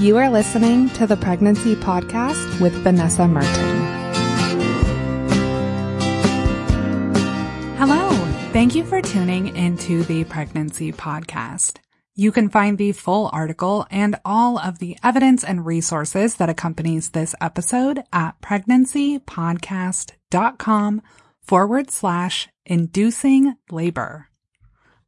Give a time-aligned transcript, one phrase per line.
[0.00, 3.50] You are listening to the Pregnancy Podcast with Vanessa Merkle.
[7.76, 8.08] Hello.
[8.54, 11.80] Thank you for tuning into the Pregnancy Podcast.
[12.14, 17.10] You can find the full article and all of the evidence and resources that accompanies
[17.10, 21.02] this episode at pregnancypodcast.com
[21.42, 24.28] forward slash inducing labor.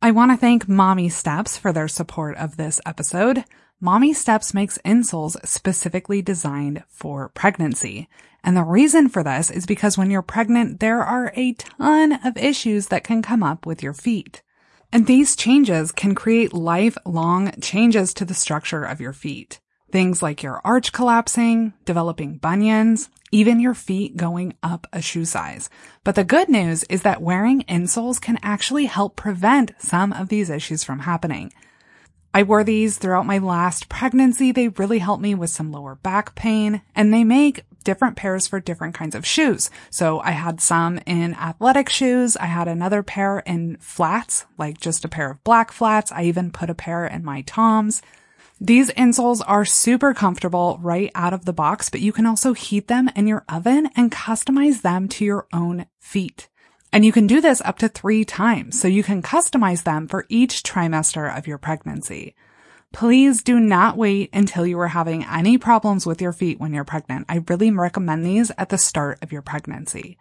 [0.03, 3.45] I want to thank Mommy Steps for their support of this episode.
[3.85, 8.09] Mommy Steps makes insoles specifically designed for pregnancy.
[8.45, 12.37] And the reason for this is because when you're pregnant, there are a ton of
[12.37, 14.41] issues that can come up with your feet.
[14.93, 19.59] And these changes can create lifelong changes to the structure of your feet.
[19.91, 25.69] Things like your arch collapsing, developing bunions, even your feet going up a shoe size.
[26.05, 30.51] But the good news is that wearing insoles can actually help prevent some of these
[30.51, 31.53] issues from happening.
[32.35, 34.53] I wore these throughout my last pregnancy.
[34.53, 38.61] They really helped me with some lower back pain and they make different pairs for
[38.61, 39.71] different kinds of shoes.
[39.91, 42.37] So I had some in athletic shoes.
[42.37, 46.13] I had another pair in flats, like just a pair of black flats.
[46.13, 48.01] I even put a pair in my Toms.
[48.61, 52.87] These insoles are super comfortable right out of the box, but you can also heat
[52.87, 56.49] them in your oven and customize them to your own feet.
[56.93, 60.27] And you can do this up to three times, so you can customize them for
[60.29, 62.37] each trimester of your pregnancy.
[62.93, 66.85] Please do not wait until you are having any problems with your feet when you're
[66.85, 67.25] pregnant.
[67.29, 70.19] I really recommend these at the start of your pregnancy.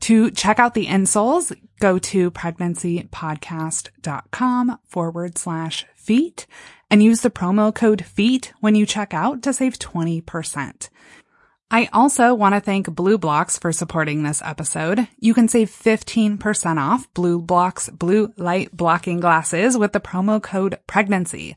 [0.00, 6.46] To check out the insoles, go to pregnancypodcast.com forward slash feet
[6.90, 10.88] and use the promo code FEET when you check out to save 20%.
[11.72, 15.06] I also want to thank BLUblox for supporting this episode.
[15.20, 21.54] You can save 15% off BLUblox blue light blocking glasses with the promo code pregnancy.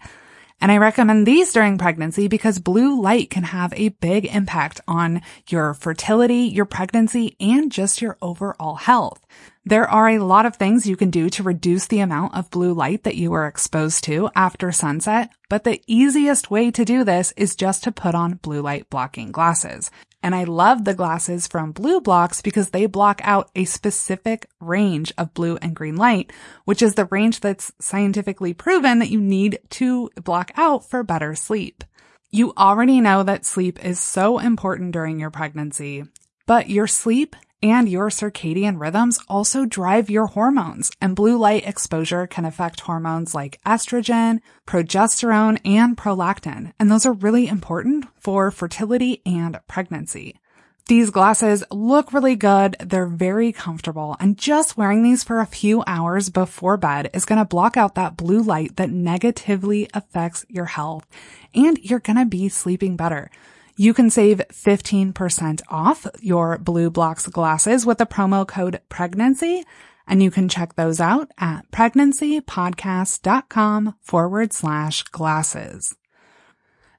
[0.61, 5.21] And I recommend these during pregnancy because blue light can have a big impact on
[5.49, 9.25] your fertility, your pregnancy, and just your overall health.
[9.65, 12.73] There are a lot of things you can do to reduce the amount of blue
[12.73, 17.33] light that you are exposed to after sunset, but the easiest way to do this
[17.37, 19.89] is just to put on blue light blocking glasses.
[20.23, 25.33] And I love the glasses from BLUblox because they block out a specific range of
[25.33, 26.31] blue and green light,
[26.63, 31.35] which is the range that's scientifically proven that you need to block out for better
[31.35, 31.83] sleep.
[32.31, 36.05] You already know that sleep is so important during your pregnancy,
[36.47, 42.27] but your sleep and your circadian rhythms also drive your hormones, and blue light exposure
[42.27, 49.21] can affect hormones like estrogen, progesterone, and prolactin, and those are really important for fertility
[49.25, 50.35] and pregnancy.
[50.87, 55.81] These glasses look really good, they're very comfortable, and just wearing these for a few
[55.87, 61.07] hours before bed is to block out that blue light that negatively affects your health,
[61.55, 63.31] and you're to be sleeping better.
[63.75, 69.63] You can save 15% off your BLUblox glasses with the promo code pregnancy.
[70.07, 75.95] And you can check those out at pregnancypodcast.com forward slash glasses.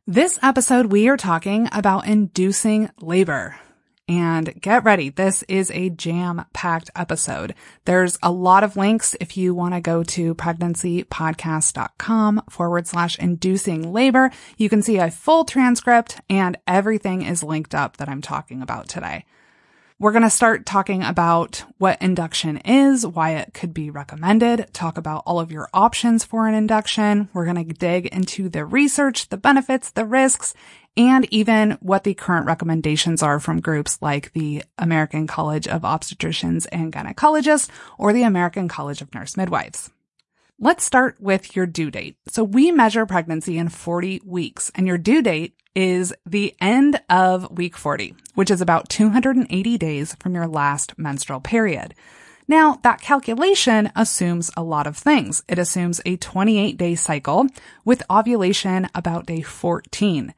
[0.07, 3.57] This episode, we are talking about inducing labor.
[4.07, 5.09] And get ready.
[5.09, 7.55] This is a jam packed episode.
[7.87, 13.95] There's a lot of links if you want to go to pregnancypodcast.com forward slash inducing
[13.95, 14.31] labor.
[14.59, 18.89] You can see a full transcript and everything is linked up that I'm talking about
[18.89, 19.25] today.
[20.01, 24.99] We're going to start talking about what induction is, why it could be recommended, talk
[24.99, 27.29] about all of your options for an induction.
[27.33, 30.53] We're going to dig into the research, the benefits, the risks,
[30.97, 36.67] and even what the current recommendations are from groups like the American College of Obstetricians
[36.73, 39.93] and Gynecologists or the American College of Nurse Midwives.
[40.59, 42.17] Let's start with your due date.
[42.27, 47.51] So we measure pregnancy in 40 weeks and your due date is the end of
[47.57, 51.95] week 40, which is about 280 days from your last menstrual period.
[52.47, 55.43] Now, that calculation assumes a lot of things.
[55.49, 57.47] It assumes a 28 day cycle
[57.85, 60.35] with ovulation about day 14.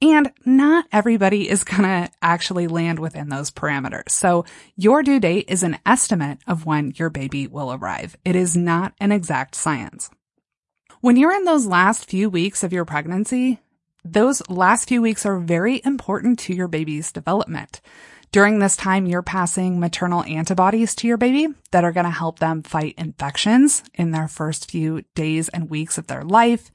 [0.00, 4.10] And not everybody is to actually land within those parameters.
[4.10, 4.44] So
[4.76, 8.16] your due date is an estimate of when your baby will arrive.
[8.24, 10.10] It is not an exact science.
[11.00, 13.60] When you're in those last few weeks of your pregnancy,
[14.04, 17.80] those last few weeks are very important to your baby's development.
[18.30, 22.38] During this time, you're passing maternal antibodies to your baby that are going to help
[22.38, 26.70] them fight infections in their first few days and weeks of their life.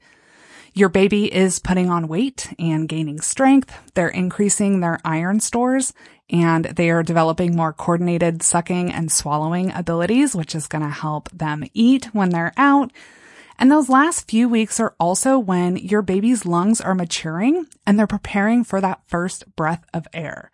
[0.76, 3.72] Your baby is putting on weight and gaining strength.
[3.94, 5.92] They're increasing their iron stores
[6.28, 11.30] and they are developing more coordinated sucking and swallowing abilities, which is going to help
[11.30, 12.90] them eat when they're out.
[13.58, 18.06] And those last few weeks are also when your baby's lungs are maturing and they're
[18.06, 20.50] preparing for that first breath of air.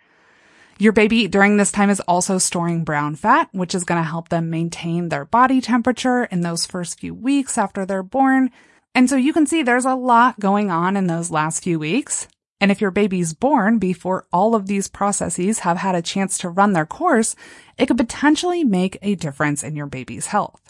[0.78, 4.30] Your baby during this time is also storing brown fat, which is going to help
[4.30, 8.50] them maintain their body temperature in those first few weeks after they're born.
[8.94, 12.28] And so you can see there's a lot going on in those last few weeks.
[12.62, 16.50] And if your baby's born before all of these processes have had a chance to
[16.50, 17.34] run their course,
[17.78, 20.60] it could potentially make a difference in your baby's health.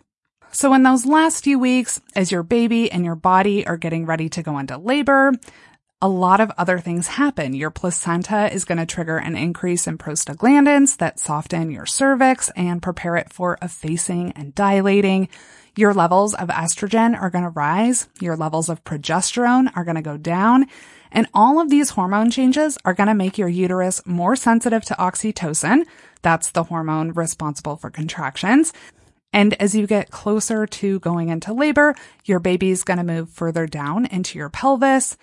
[0.52, 4.28] So in those last few weeks, as your baby and your body are getting ready
[4.30, 5.32] to go into labor,
[6.02, 7.54] a lot of other things happen.
[7.54, 12.82] Your placenta is going to trigger an increase in prostaglandins that soften your cervix and
[12.82, 15.28] prepare it for effacing and dilating.
[15.76, 18.08] Your levels of estrogen are going to rise.
[18.20, 20.66] Your levels of progesterone are going to go down.
[21.12, 24.94] And all of these hormone changes are going to make your uterus more sensitive to
[24.94, 25.84] oxytocin.
[26.22, 28.72] That's the hormone responsible for contractions.
[29.32, 31.94] And as you get closer to going into labor,
[32.24, 35.16] your baby's going to move further down into your pelvis.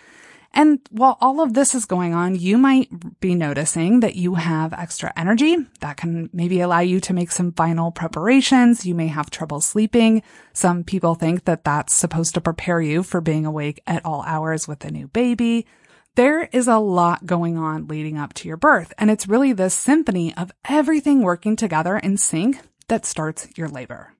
[0.53, 4.73] And while all of this is going on, you might be noticing that you have
[4.73, 8.85] extra energy that can maybe allow you to make some final preparations.
[8.85, 10.23] You may have trouble sleeping.
[10.53, 14.67] Some people think that that's supposed to prepare you for being awake at all hours
[14.67, 15.67] with a new baby.
[16.15, 19.75] There is a lot going on leading up to your birth, and it's really this
[19.75, 24.13] symphony of everything working together in sync that starts your labor.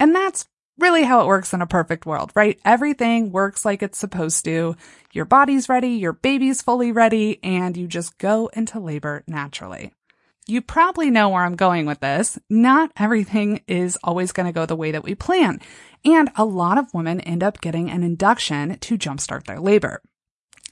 [0.00, 0.46] And that's
[0.78, 2.58] really how it works in a perfect world, right?
[2.64, 4.76] Everything works like it's supposed to.
[5.12, 9.92] Your body's ready, your baby's fully ready, and you just go into labor naturally.
[10.46, 12.38] You probably know where I'm going with this.
[12.48, 15.60] Not everything is always going to go the way that we plan.
[16.04, 20.00] And a lot of women end up getting an induction to jumpstart their labor.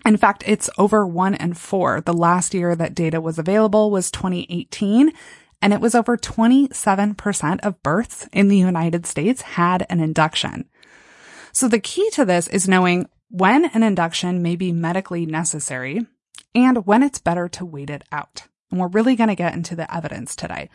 [0.06, 2.00] In fact, it's over one in four.
[2.00, 5.12] The last year that data was available was 2018
[5.62, 10.68] and it was over 27% of births in the United States had an induction.
[11.52, 16.06] So the key to this is knowing when an induction may be medically necessary
[16.54, 18.42] and when it's better to wait it out.
[18.70, 20.68] And we're really going to get into the evidence today.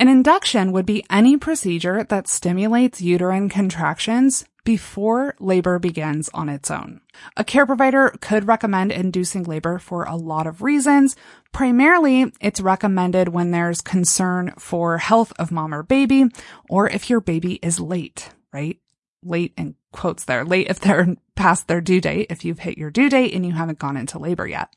[0.00, 6.70] An induction would be any procedure that stimulates uterine contractions before labor begins on its
[6.70, 7.00] own.
[7.36, 11.16] A care provider could recommend inducing labor for a lot of reasons.
[11.52, 16.26] Primarily, it's recommended when there's concern for health of mom or baby,
[16.68, 18.78] or if your baby is late, right?
[19.24, 22.92] Late in quotes there, late if they're past their due date, if you've hit your
[22.92, 24.68] due date and you haven't gone into labor yet.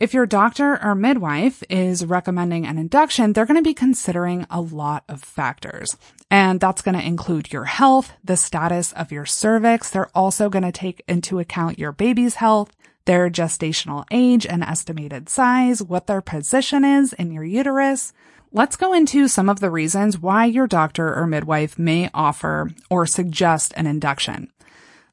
[0.00, 4.60] If your doctor or midwife is recommending an induction, they're going to be considering a
[4.60, 5.96] lot of factors.
[6.30, 9.90] And that's going to include your health, the status of your cervix.
[9.90, 15.28] They're also going to take into account your baby's health, their gestational age and estimated
[15.28, 18.12] size, what their position is in your uterus.
[18.52, 23.04] Let's go into some of the reasons why your doctor or midwife may offer or
[23.04, 24.52] suggest an induction.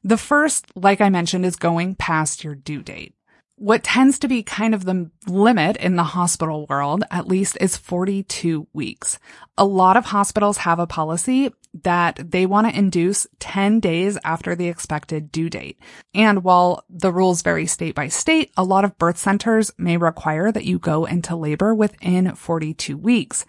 [0.04, 3.15] The first, like I mentioned, is going past your due date
[3.56, 7.76] what tends to be kind of the limit in the hospital world, at least, is
[7.76, 9.18] 42 weeks.
[9.56, 11.50] A lot of hospitals have a policy
[11.82, 15.78] that they want to induce 10 days after the expected due date.
[16.14, 20.52] And while the rules vary state by state, a lot of birth centers may require
[20.52, 23.46] that you go into labor within 42 weeks.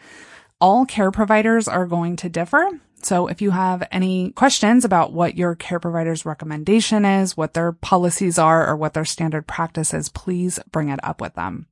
[0.60, 2.80] All care providers are going to differ.
[3.02, 7.72] So if you have any questions about what your care provider's recommendation is, what their
[7.72, 11.68] policies are, or what their standard practice is, please bring it up with them.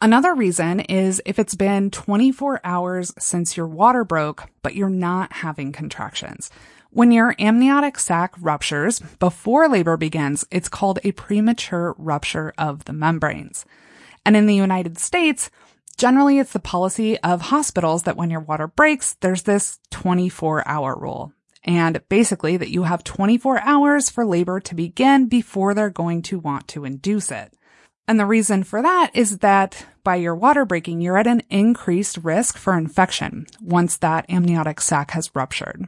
[0.00, 5.32] Another reason is if it's been 24 hours since your water broke, but you're not
[5.32, 6.50] having contractions.
[6.90, 12.92] When your amniotic sac ruptures before labor begins, it's called a premature rupture of the
[12.92, 13.64] membranes.
[14.26, 15.50] And in the United States,
[16.02, 20.98] Generally, it's the policy of hospitals that when your water breaks, there's this 24 hour
[20.98, 21.32] rule.
[21.62, 26.40] And basically that you have 24 hours for labor to begin before they're going to
[26.40, 27.54] want to induce it.
[28.08, 32.16] And the reason for that is that by your water breaking, you're at an increased
[32.16, 35.86] risk for infection once that amniotic sac has ruptured.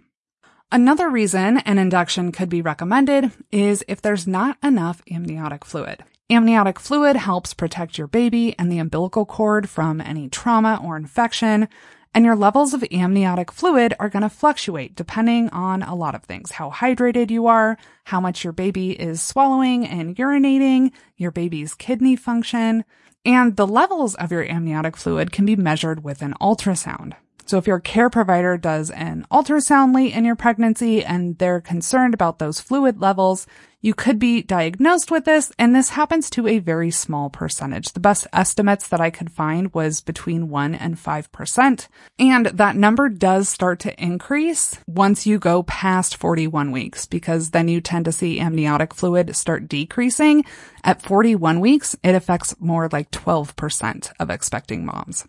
[0.71, 6.05] Another reason an induction could be recommended is if there's not enough amniotic fluid.
[6.31, 11.69] Amniotic fluid helps protect your baby and the umbilical cord from any trauma or infection.
[12.15, 16.25] And your levels of amniotic fluid are going to fluctuate depending on a lot of
[16.25, 16.53] things.
[16.53, 22.17] How hydrated you are, how much your baby is swallowing and urinating, your baby's kidney
[22.17, 22.85] function,
[23.27, 27.13] and the levels of your amniotic fluid can be measured with an ultrasound.
[27.47, 32.15] So if your care provider does an ultrasound late in your pregnancy and they're concerned
[32.15, 33.47] about those fluid levels,
[33.85, 37.93] You could be diagnosed with this, and this happens to a very small percentage.
[37.93, 41.89] The best estimates that I could find was between 1 and 5%.
[42.19, 47.69] And that number does start to increase once you go past 41 weeks, because then
[47.69, 50.47] you tend to see amniotic fluid start decreasing.
[50.83, 55.27] At 41 weeks, it affects more like 12% of expecting moms.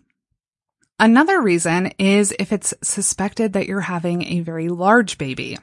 [0.98, 5.58] Another reason is if it's suspected that you're having a very large baby.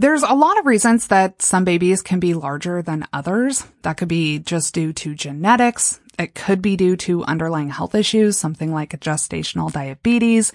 [0.00, 3.66] There's a lot of reasons that some babies can be larger than others.
[3.82, 5.98] That could be just due to genetics.
[6.16, 10.52] It could be due to underlying health issues, something like gestational diabetes.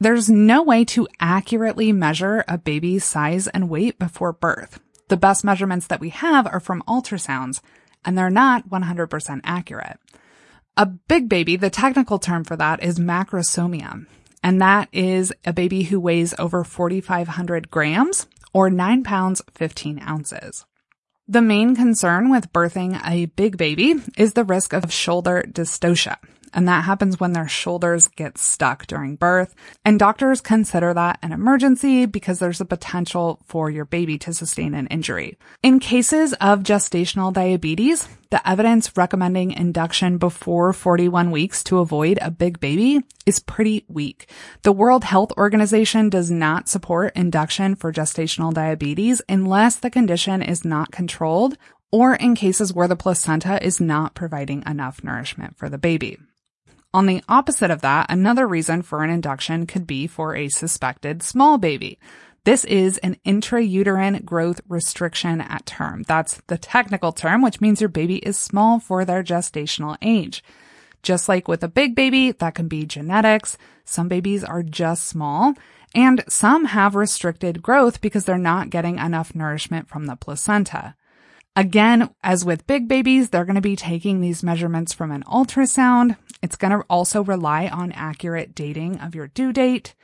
[0.00, 4.80] There's no way to accurately measure a baby's size and weight before birth.
[5.06, 7.60] The best measurements that we have are from ultrasounds,
[8.04, 10.00] and they're not 100% accurate.
[10.76, 14.06] A big baby, the technical term for that is macrosomia,
[14.42, 20.66] and that is a baby who weighs over 4,500 grams or 9 pounds 15 ounces.
[21.28, 26.16] The main concern with birthing a big baby is the risk of shoulder dystocia.
[26.52, 29.54] And that happens when their shoulders get stuck during birth.
[29.84, 34.74] And doctors consider that an emergency because there's a potential for your baby to sustain
[34.74, 35.38] an injury.
[35.62, 42.30] In cases of gestational diabetes, the evidence recommending induction before 41 weeks to avoid a
[42.30, 44.28] big baby is pretty weak.
[44.62, 50.64] The World Health Organization does not support induction for gestational diabetes unless the condition is
[50.64, 51.58] not controlled
[51.90, 56.18] or in cases where the placenta is not providing enough nourishment for the baby.
[56.94, 61.22] On the opposite of that, another reason for an induction could be for a suspected
[61.22, 61.98] small baby.
[62.44, 66.02] This is an intrauterine growth restriction at term.
[66.02, 70.44] That's the technical term, which means your baby is small for their gestational age.
[71.02, 73.56] Just like with a big baby, that can be genetics.
[73.84, 75.54] Some babies are just small
[75.94, 80.94] and some have restricted growth because they're not getting enough nourishment from the placenta.
[81.54, 86.16] Again, as with big babies, they're going to be taking these measurements from an ultrasound.
[86.42, 89.94] It's going to also rely on accurate dating of your due date.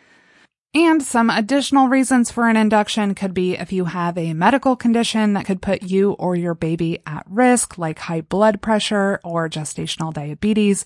[0.74, 5.32] And some additional reasons for an induction could be if you have a medical condition
[5.32, 10.12] that could put you or your baby at risk, like high blood pressure or gestational
[10.12, 10.84] diabetes,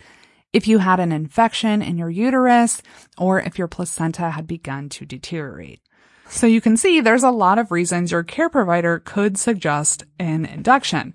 [0.53, 2.81] if you had an infection in your uterus,
[3.19, 5.81] or if your placenta had begun to deteriorate.
[6.29, 10.47] So you can see there's a lot of reasons your care provider could suggest an
[10.47, 11.13] induction.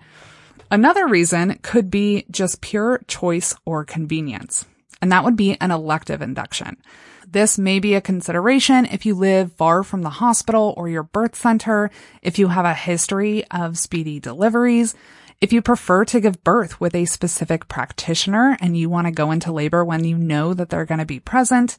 [0.70, 4.66] Another reason could be just pure choice or convenience,
[5.02, 6.78] and that would be an elective induction.
[7.26, 11.36] This may be a consideration if you live far from the hospital or your birth
[11.36, 11.90] center,
[12.22, 14.94] if you have a history of speedy deliveries,
[15.40, 19.32] if you prefer to give birth with a specific practitioner and you want to go
[19.32, 21.78] into labor when you know that they're going to be present.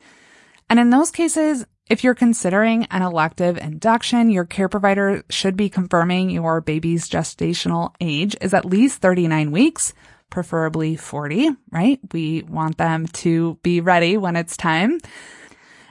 [0.71, 5.71] And in those cases, if you're considering an elective induction, your care provider should be
[5.71, 9.95] confirming your baby's gestational age is at least 39 weeks,
[10.31, 11.99] preferably 40, right?
[12.13, 15.01] We want them to be ready when it's time.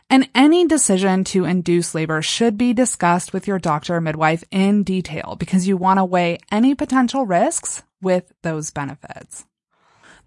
[0.10, 4.84] And any decision to induce labor should be discussed with your doctor or midwife in
[4.84, 9.46] detail because you want to weigh any potential risks with those benefits.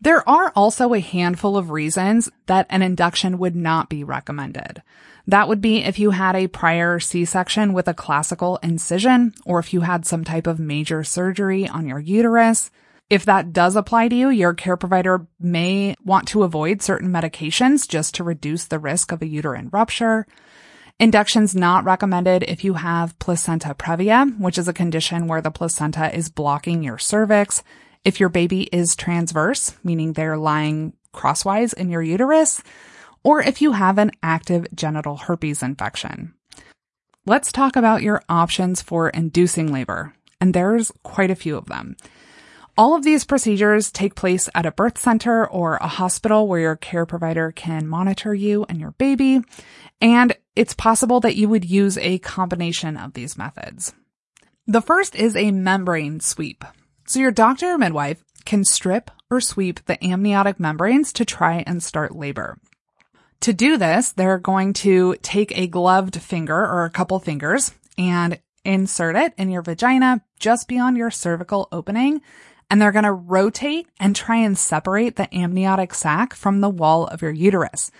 [0.02, 4.82] There are also a handful of reasons that an induction would not be recommended.
[5.26, 9.72] That would be if you had a prior C-section with a classical incision or if
[9.72, 12.70] you had some type of major surgery on your uterus,
[13.10, 17.88] if that does apply to you, your care provider may want to avoid certain medications
[17.88, 20.26] just to reduce the risk of a uterine rupture.
[21.00, 26.14] Induction's not recommended if you have placenta previa, which is a condition where the placenta
[26.14, 27.64] is blocking your cervix.
[28.04, 32.62] If your baby is transverse, meaning they're lying crosswise in your uterus,
[33.22, 36.34] or if you have an active genital herpes infection.
[37.26, 41.96] Let's talk about your options for inducing labor, and there's quite a few of them.
[42.78, 46.76] All of these procedures take place at a birth center or a hospital where your
[46.76, 49.42] care provider can monitor you and your baby.
[50.00, 53.92] And it's possible that you would use a combination of these methods.
[54.66, 56.64] The first is a membrane sweep.
[57.06, 61.82] So your doctor or midwife can strip or sweep the amniotic membranes to try and
[61.82, 62.56] start labor.
[63.42, 68.38] To do this, they're going to take a gloved finger or a couple fingers and
[68.64, 72.20] insert it in your vagina just beyond your cervical opening
[72.70, 77.06] and they're going to rotate and try and separate the amniotic sac from the wall
[77.06, 77.90] of your uterus.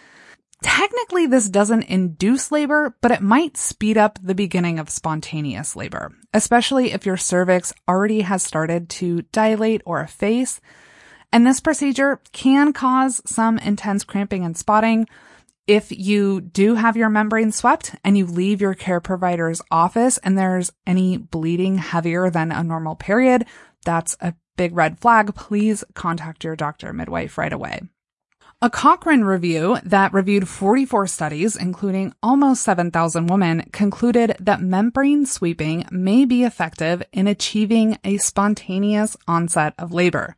[0.62, 6.12] Technically, this doesn't induce labor, but it might speed up the beginning of spontaneous labor,
[6.32, 10.60] especially if your cervix already has started to dilate or efface.
[11.32, 15.08] And this procedure can cause some intense cramping and spotting.
[15.70, 20.36] If you do have your membrane swept and you leave your care provider's office and
[20.36, 23.46] there's any bleeding heavier than a normal period,
[23.84, 25.32] that's a big red flag.
[25.36, 27.82] Please contact your doctor midwife right away.
[28.60, 35.86] A Cochrane review that reviewed 44 studies, including almost 7,000 women, concluded that membrane sweeping
[35.92, 40.34] may be effective in achieving a spontaneous onset of labor.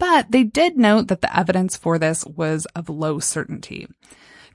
[0.00, 3.86] But they did note that the evidence for this was of low certainty.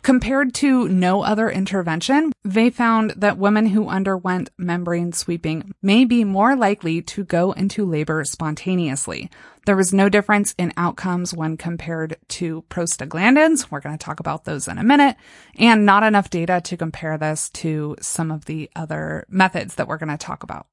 [0.04, 6.24] Compared to no other intervention, they found that women who underwent membrane sweeping may be
[6.24, 9.30] more likely to go into labor spontaneously.
[9.68, 13.70] There was no difference in outcomes when compared to prostaglandins.
[13.70, 15.18] We're going to talk about those in a minute
[15.56, 19.98] and not enough data to compare this to some of the other methods that we're
[19.98, 20.66] going to talk about.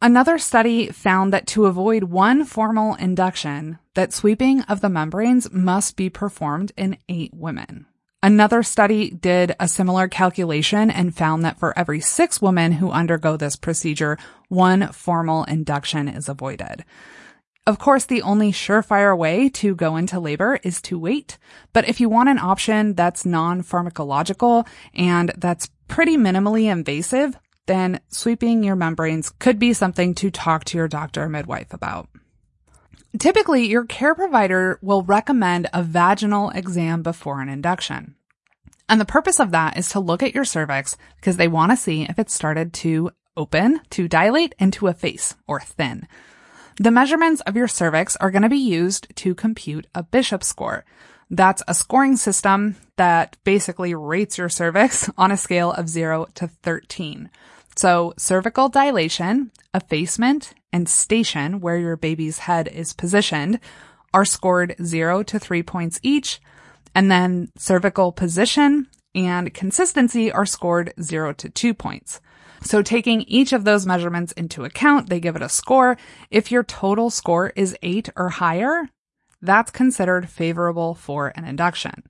[0.00, 5.96] Another study found that to avoid one formal induction, that sweeping of the membranes must
[5.96, 7.87] be performed in eight women.
[8.20, 13.36] Another study did a similar calculation and found that for every six women who undergo
[13.36, 16.84] this procedure, one formal induction is avoided.
[17.64, 21.38] Of course, the only surefire way to go into labor is to wait.
[21.72, 28.64] But if you want an option that's non-pharmacological and that's pretty minimally invasive, then sweeping
[28.64, 32.08] your membranes could be something to talk to your doctor or midwife about.
[33.16, 38.14] Typically, your care provider will recommend a vaginal exam before an induction.
[38.88, 41.76] And the purpose of that is to look at your cervix because they want to
[41.76, 46.06] see if it started to open, to dilate, and to efface or thin.
[46.76, 50.84] The measurements of your cervix are going to be used to compute a Bishop score.
[51.30, 56.48] That's a scoring system that basically rates your cervix on a scale of 0 to
[56.48, 57.30] 13.
[57.78, 63.60] So cervical dilation, effacement, and station, where your baby's head is positioned,
[64.12, 66.40] are scored 0 to 3 points each,
[66.92, 72.20] and then cervical position and consistency are scored 0 to 2 points.
[72.64, 75.96] So taking each of those measurements into account, they give it a score.
[76.32, 78.88] If your total score is 8 or higher,
[79.40, 82.02] that's considered favorable for an induction.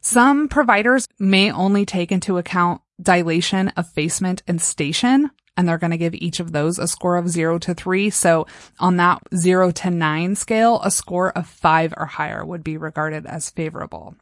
[0.00, 5.30] Some providers may only take into account dilation, effacement, and station.
[5.56, 8.10] And they're going to give each of those a score of zero to three.
[8.10, 8.46] So
[8.78, 13.26] on that zero to nine scale, a score of five or higher would be regarded
[13.26, 14.14] as favorable.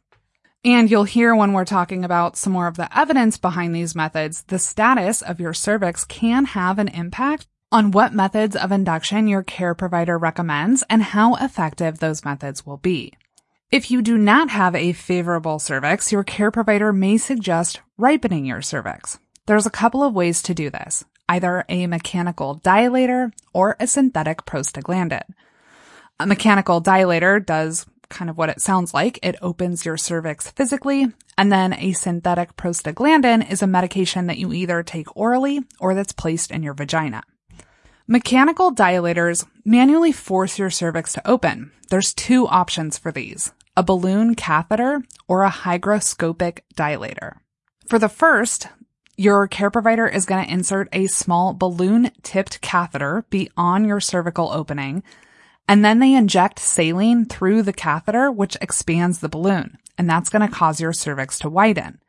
[0.65, 4.43] And you'll hear when we're talking about some more of the evidence behind these methods,
[4.47, 9.43] the status of your cervix can have an impact on what methods of induction your
[9.43, 13.13] care provider recommends and how effective those methods will be.
[13.69, 18.61] If you do not have a favorable cervix, your care provider may suggest ripening your
[18.61, 19.19] cervix.
[19.45, 24.45] There's a couple of ways to do this, either a mechanical dilator or a synthetic
[24.45, 25.23] prostaglandin.
[26.17, 29.19] A mechanical dilator does kind of what it sounds like.
[29.21, 31.07] It opens your cervix physically.
[31.37, 36.13] And then a synthetic prostaglandin is a medication that you either take orally or that's
[36.13, 37.21] placed in your vagina.
[38.07, 41.73] Mechanical dilators manually force your cervix to open.
[41.89, 47.37] There's two options for these a balloon catheter, or a hygroscopic dilator.
[47.87, 48.67] For the first,
[49.15, 54.51] your care provider is going to insert a small balloon tipped catheter beyond your cervical
[54.51, 55.03] opening,
[55.67, 60.47] and then they inject saline through the catheter, which expands the balloon, and that's going
[60.47, 61.99] to cause your cervix to widen.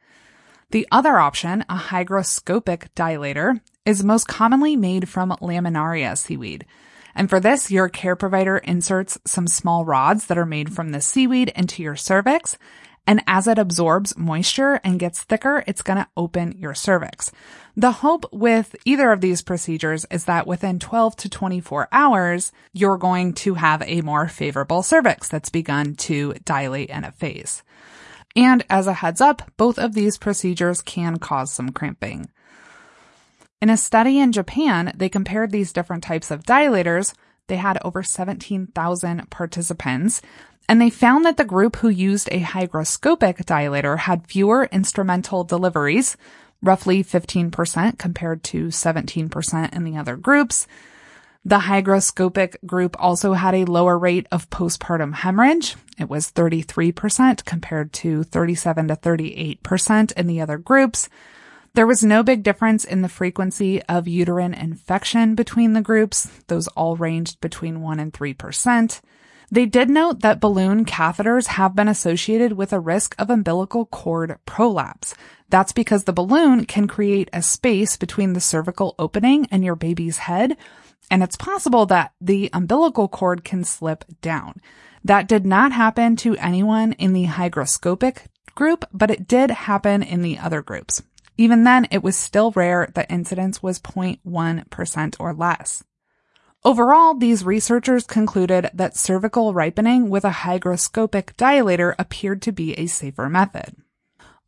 [0.70, 6.64] The other option, a hygroscopic dilator, is most commonly made from laminaria seaweed.
[7.14, 11.00] And for this, your care provider inserts some small rods that are made from the
[11.00, 12.58] seaweed into your cervix.
[13.06, 17.32] And as it absorbs moisture and gets thicker, it's going to open your cervix.
[17.74, 22.98] The hope with either of these procedures is that within 12 to 24 hours, you're
[22.98, 27.62] going to have a more favorable cervix that's begun to dilate and efface.
[28.36, 32.28] And as a heads up, both of these procedures can cause some cramping.
[33.60, 37.12] In a study in Japan, they compared these different types of dilators.
[37.48, 40.22] They had over 17,000 participants,
[40.68, 46.16] and they found that the group who used a hygroscopic dilator had fewer instrumental deliveries,
[46.62, 50.68] roughly 15% compared to 17% in the other groups.
[51.44, 55.74] The hygroscopic group also had a lower rate of postpartum hemorrhage.
[55.98, 61.08] It was 33% compared to 37 to 38% in the other groups.
[61.74, 66.28] There was no big difference in the frequency of uterine infection between the groups.
[66.48, 69.00] Those all ranged between 1 and 3%.
[69.50, 74.38] They did note that balloon catheters have been associated with a risk of umbilical cord
[74.44, 75.14] prolapse.
[75.48, 80.18] That's because the balloon can create a space between the cervical opening and your baby's
[80.18, 80.56] head,
[81.10, 84.60] and it's possible that the umbilical cord can slip down.
[85.02, 90.20] That did not happen to anyone in the hygroscopic group, but it did happen in
[90.20, 91.02] the other groups.
[91.38, 92.90] Even then, it was still rare.
[92.94, 95.84] The incidence was 0.1% or less.
[96.64, 102.88] Overall, these researchers concluded that cervical ripening with a hygroscopic dilator appeared to be a
[102.88, 103.76] safer method.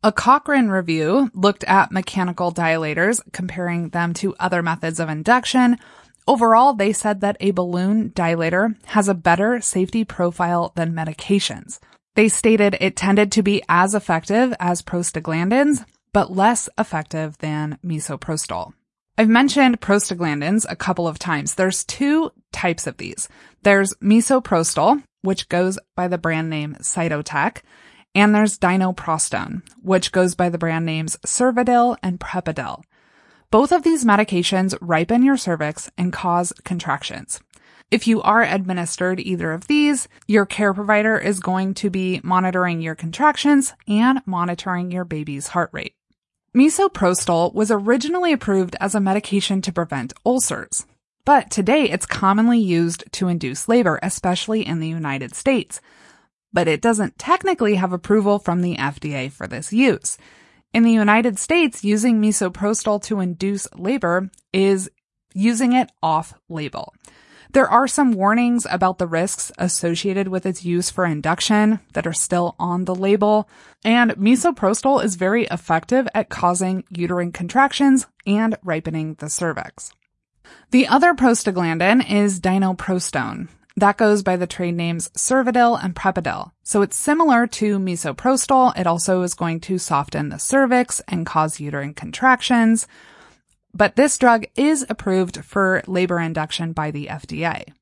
[0.03, 5.77] A Cochrane review looked at mechanical dilators, comparing them to other methods of induction.
[6.27, 11.79] Overall, they said that a balloon dilator has a better safety profile than medications.
[12.15, 18.73] They stated it tended to be as effective as prostaglandins, but less effective than misoprostol.
[19.17, 21.55] I've mentioned prostaglandins a couple of times.
[21.55, 23.29] There's two types of these.
[23.63, 27.61] There's misoprostol, which goes by the brand name Cytotec,
[28.15, 32.83] and there's dinoprostone, which goes by the brand names Cervidil and Prepidil.
[33.51, 37.41] Both of these medications ripen your cervix and cause contractions.
[37.91, 42.81] If you are administered either of these, your care provider is going to be monitoring
[42.81, 45.93] your contractions and monitoring your baby's heart rate.
[46.55, 50.85] Misoprostol was originally approved as a medication to prevent ulcers,
[51.23, 55.79] but today it's commonly used to induce labor, especially in the United States.
[56.51, 60.17] But it doesn't technically have approval from the FDA for this use.
[60.73, 64.91] In the United States, using misoprostol to induce labor is
[65.33, 66.93] using it off label.
[67.53, 72.13] There are some warnings about the risks associated with its use for induction that are
[72.13, 73.49] still on the label,
[73.83, 79.91] and misoprostol is very effective at causing uterine contractions and ripening the cervix.
[80.69, 83.49] The other prostaglandin is dinoprostone.
[83.75, 86.51] That goes by the trade names Cervidil and Prepidil.
[86.63, 88.77] So it's similar to misoprostol.
[88.79, 92.87] It also is going to soften the cervix and cause uterine contractions
[93.73, 97.73] but this drug is approved for labor induction by the FDA.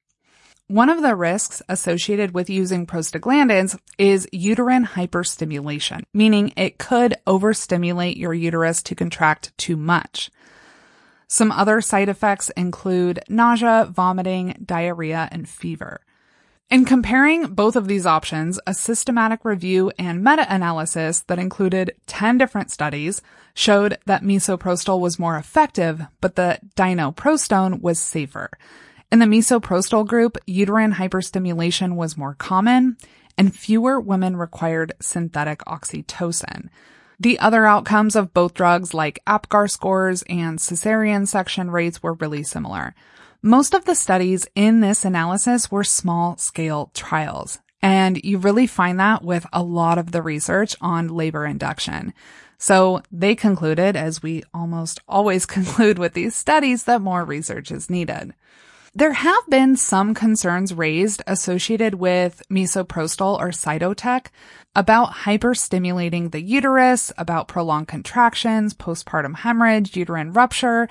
[0.67, 8.17] One of the risks associated with using prostaglandins is uterine hyperstimulation, meaning it could overstimulate
[8.17, 10.29] your uterus to contract too much.
[11.27, 16.01] Some other side effects include nausea, vomiting, diarrhea, and fever.
[16.69, 22.69] In comparing both of these options, a systematic review and meta-analysis that included 10 different
[22.69, 23.23] studies
[23.55, 28.51] showed that misoprostol was more effective, but the dinoprostone was safer.
[29.11, 32.97] In the misoprostol group, uterine hyperstimulation was more common
[33.35, 36.69] and fewer women required synthetic oxytocin.
[37.19, 42.43] The other outcomes of both drugs like APGAR scores and cesarean section rates were really
[42.43, 42.93] similar.
[43.41, 48.99] Most of the studies in this analysis were small scale trials, and you really find
[48.99, 52.13] that with a lot of the research on labor induction.
[52.57, 57.89] So they concluded, as we almost always conclude with these studies, that more research is
[57.89, 58.33] needed.
[58.93, 64.25] There have been some concerns raised associated with misoprostol or cytotec
[64.75, 70.89] about hyperstimulating the uterus, about prolonged contractions, postpartum hemorrhage, uterine rupture.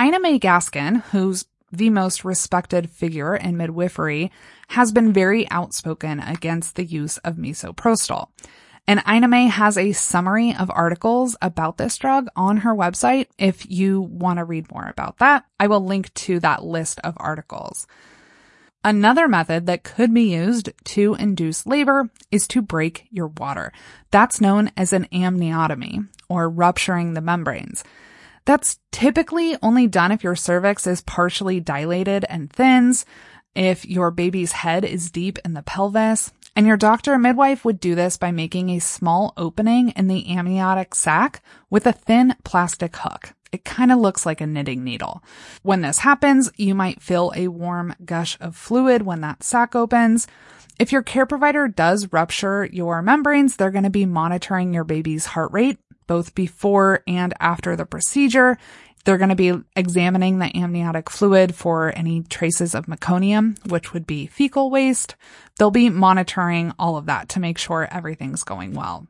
[0.00, 4.30] Ina May Gaskin, who's the most respected figure in midwifery,
[4.68, 8.28] has been very outspoken against the use of misoprostol.
[8.86, 13.26] And Ina May has a summary of articles about this drug on her website.
[13.38, 17.14] If you want to read more about that, I will link to that list of
[17.18, 17.86] articles.
[18.82, 23.72] Another method that could be used to induce labor is to break your water.
[24.10, 27.84] That's known as an amniotomy or rupturing the membranes.
[28.44, 33.04] That's typically only done if your cervix is partially dilated and thins,
[33.54, 37.80] if your baby's head is deep in the pelvis, and your doctor or midwife would
[37.80, 42.96] do this by making a small opening in the amniotic sac with a thin plastic
[42.96, 43.34] hook.
[43.52, 45.22] It kind of looks like a knitting needle.
[45.62, 50.28] When this happens, you might feel a warm gush of fluid when that sac opens.
[50.78, 55.26] If your care provider does rupture your membranes, they're going to be monitoring your baby's
[55.26, 55.78] heart rate
[56.10, 58.58] both before and after the procedure.
[59.04, 64.08] They're going to be examining the amniotic fluid for any traces of meconium, which would
[64.08, 65.14] be fecal waste.
[65.56, 69.06] They'll be monitoring all of that to make sure everything's going well.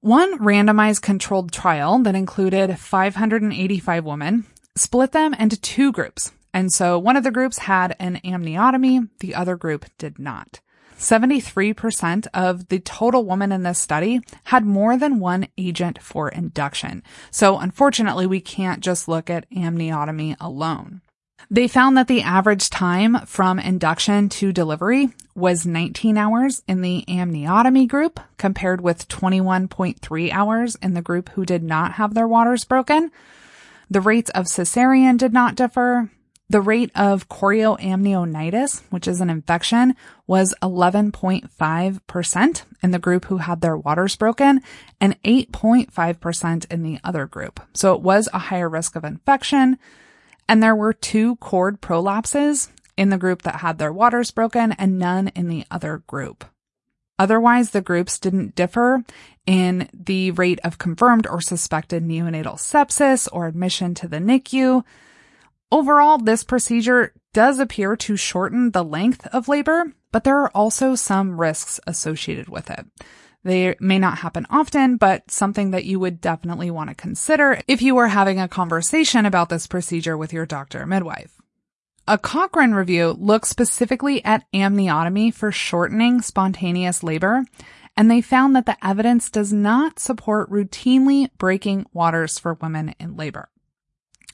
[0.00, 6.32] One randomized controlled trial that included 585 women split them into two groups.
[6.54, 10.60] And so one of the groups had an amniotomy, the other group did not.
[11.02, 17.02] 73% of the total women in this study had more than one agent for induction.
[17.30, 21.02] So unfortunately, we can't just look at amniotomy alone.
[21.50, 27.04] They found that the average time from induction to delivery was 19 hours in the
[27.08, 32.64] amniotomy group compared with 21.3 hours in the group who did not have their waters
[32.64, 33.10] broken.
[33.90, 36.10] The rates of cesarean did not differ.
[36.52, 43.62] The rate of chorioamnionitis, which is an infection, was 11.5% in the group who had
[43.62, 44.60] their waters broken
[45.00, 47.58] and 8.5% in the other group.
[47.72, 49.78] So it was a higher risk of infection.
[50.46, 54.98] And there were two cord prolapses in the group that had their waters broken and
[54.98, 56.44] none in the other group.
[57.18, 59.02] Otherwise, the groups didn't differ
[59.46, 64.84] in the rate of confirmed or suspected neonatal sepsis or admission to the NICU.
[65.72, 70.94] Overall, this procedure does appear to shorten the length of labor, but there are also
[70.94, 72.84] some risks associated with it.
[73.42, 77.80] They may not happen often, but something that you would definitely want to consider if
[77.80, 81.40] you were having a conversation about this procedure with your doctor or midwife.
[82.06, 87.46] A Cochrane review looked specifically at amniotomy for shortening spontaneous labor,
[87.96, 93.16] and they found that the evidence does not support routinely breaking waters for women in
[93.16, 93.48] labor.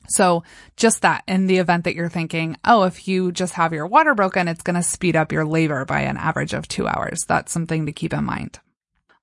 [0.08, 0.42] So
[0.76, 4.14] just that in the event that you're thinking, oh, if you just have your water
[4.14, 7.20] broken, it's going to speed up your labor by an average of two hours.
[7.26, 8.60] That's something to keep in mind.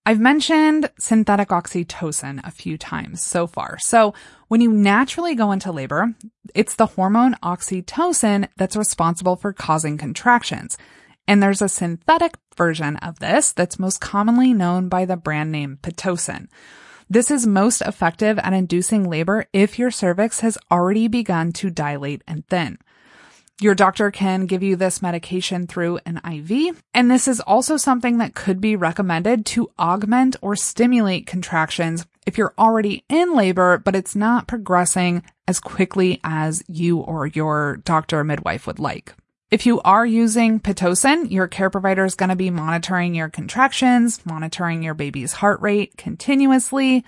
[0.08, 3.80] I've mentioned synthetic oxytocin a few times so far.
[3.80, 4.14] So
[4.50, 6.14] when you naturally go into labor,
[6.54, 10.78] it's the hormone oxytocin that's responsible for causing contractions.
[11.28, 15.80] And there's a synthetic version of this that's most commonly known by the brand name
[15.82, 16.50] Pitocin.
[17.10, 22.24] This is most effective at inducing labor if your cervix has already begun to dilate
[22.28, 22.80] and thin.
[23.62, 28.18] Your doctor can give you this medication through an IV, and this is also something
[28.18, 33.96] that could be recommended to augment or stimulate contractions if you're already in labor, but
[33.96, 39.14] it's not progressing as quickly as you or your doctor or midwife would like.
[39.52, 44.26] If you are using Pitocin, your care provider is going to be monitoring your contractions,
[44.26, 47.06] monitoring your baby's heart rate continuously.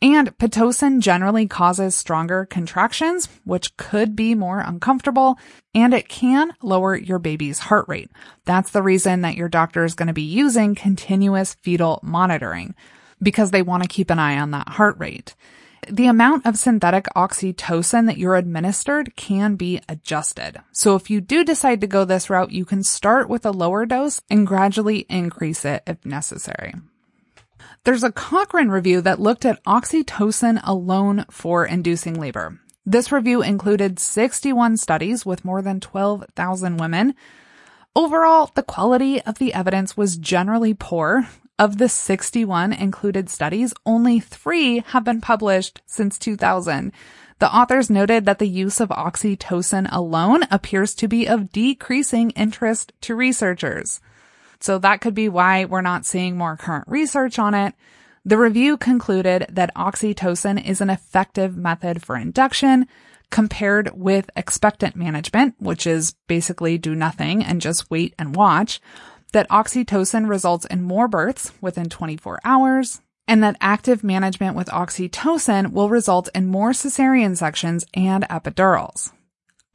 [0.00, 5.38] And Pitocin generally causes stronger contractions, which could be more uncomfortable,
[5.74, 8.10] and it can lower your baby's heart rate.
[8.46, 12.74] That's the reason that your doctor is going to be using continuous fetal monitoring
[13.22, 15.34] because they want to keep an eye on that heart rate
[15.88, 20.60] the amount of synthetic oxytocin that you're administered can be adjusted.
[20.72, 23.86] So if you do decide to go this route, you can start with a lower
[23.86, 26.74] dose and gradually increase it if necessary.
[27.84, 32.58] There's a Cochrane review that looked at oxytocin alone for inducing labor.
[32.84, 37.14] This review included 61 studies with more than 12,000 women.
[37.94, 44.20] Overall, the quality of the evidence was generally poor, of the 61 included studies, only
[44.20, 46.92] three have been published since 2000.
[47.38, 52.92] The authors noted that the use of oxytocin alone appears to be of decreasing interest
[53.02, 54.00] to researchers.
[54.60, 57.74] So that could be why we're not seeing more current research on it.
[58.24, 62.86] The review concluded that oxytocin is an effective method for induction
[63.30, 68.80] compared with expectant management, which is basically do nothing and just wait and watch
[69.36, 75.72] that oxytocin results in more births within 24 hours, and that active management with oxytocin
[75.72, 79.12] will result in more cesarean sections and epidurals.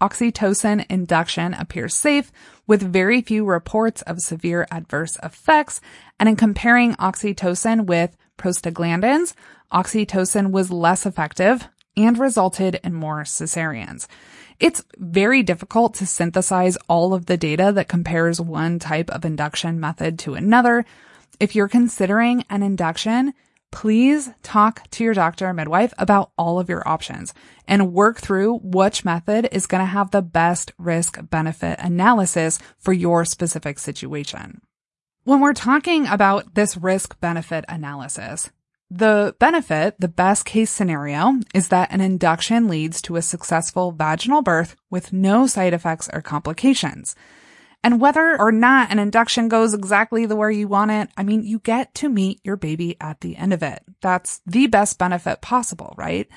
[0.02, 2.32] Oxytocin induction appears safe
[2.66, 5.80] with very few reports of severe adverse effects,
[6.20, 9.36] and in comparing oxytocin with prostaglandins,
[9.72, 14.08] oxytocin was less effective and resulted in more cesareans.
[14.62, 19.80] It's very difficult to synthesize all of the data that compares one type of induction
[19.80, 20.86] method to another.
[21.40, 23.34] If you're considering an induction,
[23.72, 27.34] please talk to your doctor or midwife about all of your options
[27.68, 32.94] and work through which method is going to have the best risk benefit analysis for
[32.94, 34.62] your specific situation.
[35.24, 38.52] When we're talking about this risk benefit analysis,
[38.92, 44.42] the benefit, the best case scenario, is that an induction leads to a successful vaginal
[44.42, 47.16] birth with no side effects or complications.
[47.84, 51.44] And whether or not an induction goes exactly the way you want it, I mean,
[51.44, 53.82] you get to meet your baby at the end of it.
[54.02, 56.28] That's the best benefit possible, right?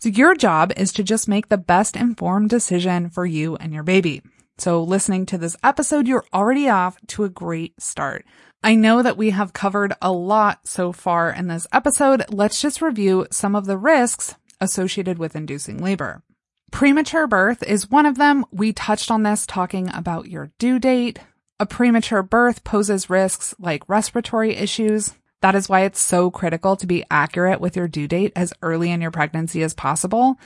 [0.00, 3.82] So your job is to just make the best informed decision for you and your
[3.82, 4.22] baby.
[4.56, 8.24] So listening to this episode, you're already off to a great start.
[8.64, 12.24] I know that we have covered a lot so far in this episode.
[12.28, 16.22] Let's just review some of the risks associated with inducing labor.
[16.70, 18.46] Premature birth is one of them.
[18.52, 21.18] We touched on this talking about your due date.
[21.58, 25.12] A premature birth poses risks like respiratory issues.
[25.40, 28.92] That is why it's so critical to be accurate with your due date as early
[28.92, 30.38] in your pregnancy as possible.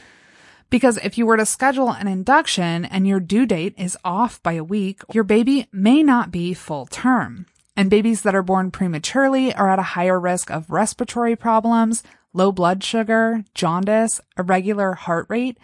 [0.70, 4.54] Because if you were to schedule an induction and your due date is off by
[4.54, 7.44] a week, your baby may not be full term.
[7.76, 12.50] And babies that are born prematurely are at a higher risk of respiratory problems, low
[12.50, 15.58] blood sugar, jaundice, irregular heart rate,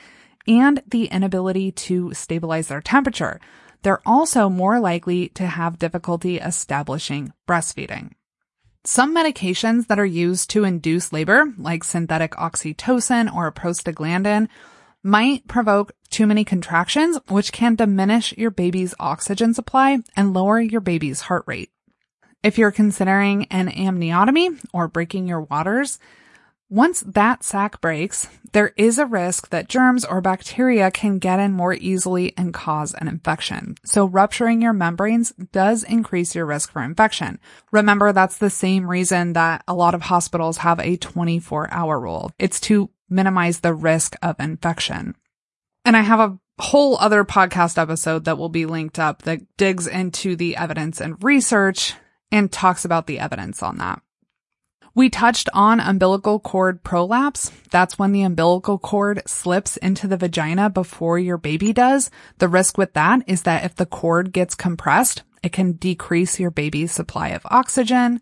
[0.46, 3.40] and the inability to stabilize their temperature.
[3.82, 8.12] They're also more likely to have difficulty establishing breastfeeding.
[8.84, 14.48] Some medications that are used to induce labor, like synthetic oxytocin or prostaglandin,
[15.02, 20.80] might provoke too many contractions, which can diminish your baby's oxygen supply and lower your
[20.80, 21.71] baby's heart rate.
[22.42, 26.00] If you're considering an amniotomy or breaking your waters,
[26.68, 31.52] once that sac breaks, there is a risk that germs or bacteria can get in
[31.52, 33.76] more easily and cause an infection.
[33.84, 37.38] So rupturing your membranes does increase your risk for infection.
[37.70, 42.32] Remember, that's the same reason that a lot of hospitals have a 24 hour rule.
[42.38, 45.14] It's to minimize the risk of infection.
[45.84, 49.86] And I have a whole other podcast episode that will be linked up that digs
[49.86, 51.94] into the evidence and research
[52.32, 54.02] and talks about the evidence on that.
[54.94, 57.50] We touched on umbilical cord prolapse.
[57.70, 62.10] That's when the umbilical cord slips into the vagina before your baby does.
[62.38, 66.50] The risk with that is that if the cord gets compressed, it can decrease your
[66.50, 68.20] baby's supply of oxygen.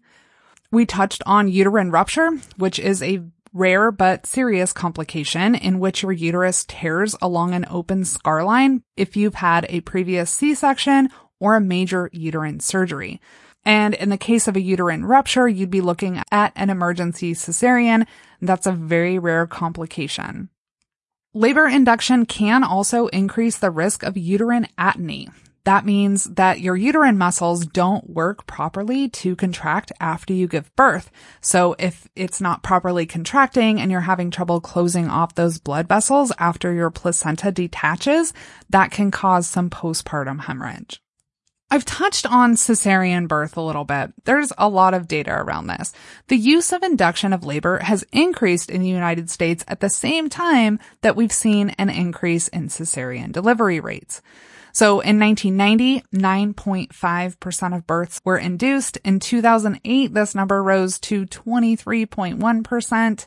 [0.70, 6.12] We touched on uterine rupture, which is a rare but serious complication in which your
[6.12, 11.09] uterus tears along an open scar line if you've had a previous C-section
[11.40, 13.20] or a major uterine surgery.
[13.64, 18.07] And in the case of a uterine rupture, you'd be looking at an emergency cesarean.
[18.40, 20.49] That's a very rare complication.
[21.35, 25.31] Labor induction can also increase the risk of uterine atony.
[25.64, 31.11] That means that your uterine muscles don't work properly to contract after you give birth.
[31.42, 36.33] So if it's not properly contracting and you're having trouble closing off those blood vessels
[36.38, 38.33] after your placenta detaches,
[38.70, 41.01] that can cause some postpartum hemorrhage.
[41.72, 44.12] I've touched on cesarean birth a little bit.
[44.24, 45.92] There's a lot of data around this.
[46.26, 50.28] The use of induction of labor has increased in the United States at the same
[50.28, 54.20] time that we've seen an increase in cesarean delivery rates.
[54.72, 58.96] So in 1990, 9.5% of births were induced.
[58.98, 63.26] In 2008, this number rose to 23.1%.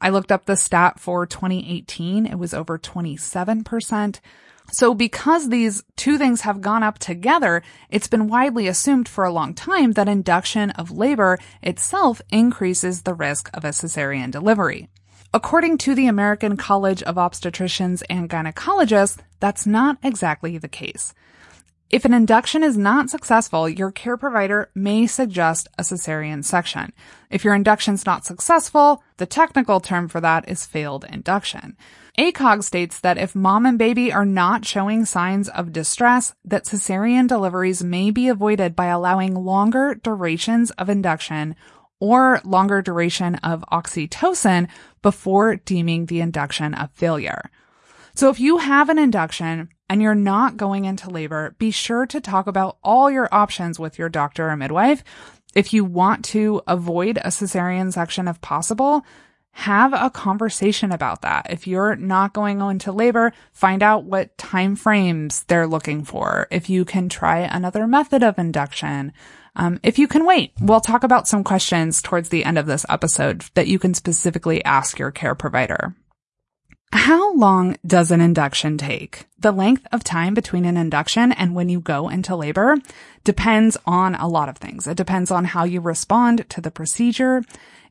[0.00, 2.26] I looked up the stat for 2018.
[2.26, 4.20] It was over 27%.
[4.72, 9.32] So because these two things have gone up together, it's been widely assumed for a
[9.32, 14.88] long time that induction of labor itself increases the risk of a cesarean delivery.
[15.34, 21.12] According to the American College of Obstetricians and Gynecologists, that's not exactly the case.
[21.92, 26.94] If an induction is not successful, your care provider may suggest a cesarean section.
[27.28, 31.76] If your induction's not successful, the technical term for that is failed induction.
[32.18, 37.28] ACOG states that if mom and baby are not showing signs of distress, that cesarean
[37.28, 41.54] deliveries may be avoided by allowing longer durations of induction
[42.00, 44.66] or longer duration of oxytocin
[45.02, 47.50] before deeming the induction a failure.
[48.14, 52.18] So if you have an induction and you're not going into labor, be sure to
[52.18, 55.04] talk about all your options with your doctor or midwife.
[55.54, 59.04] If you want to avoid a cesarean section if possible,
[59.50, 61.48] have a conversation about that.
[61.50, 66.48] If you're not going into labor, find out what time frames they're looking for.
[66.50, 69.12] If you can try another method of induction.
[69.56, 72.86] Um, if you can wait, we'll talk about some questions towards the end of this
[72.88, 75.94] episode that you can specifically ask your care provider.
[76.94, 79.24] How long does an induction take?
[79.38, 82.76] The length of time between an induction and when you go into labor
[83.24, 84.86] depends on a lot of things.
[84.86, 87.44] It depends on how you respond to the procedure.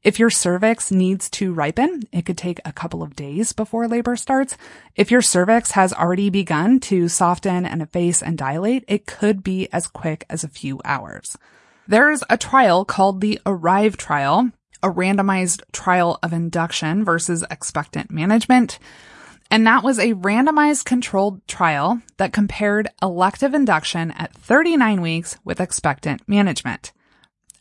[0.03, 4.15] If your cervix needs to ripen, it could take a couple of days before labor
[4.15, 4.55] starts.
[4.95, 9.67] If your cervix has already begun to soften and efface and dilate, it could be
[9.73, 11.37] as quick as a few hours.
[11.87, 14.51] There's a trial called the ARRIVE trial,
[14.83, 18.79] a randomized trial of induction versus expectant management.
[19.49, 25.59] And that was a randomized controlled trial that compared elective induction at 39 weeks with
[25.59, 26.93] expectant management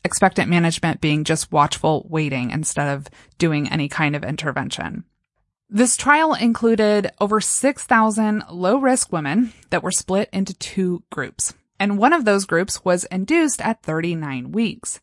[0.05, 5.05] expectant management being just watchful waiting instead of doing any kind of intervention.
[5.69, 11.55] This trial included over 6,000 low risk women that were split into two groups.
[11.79, 15.01] And one of those groups was induced at 39 weeks.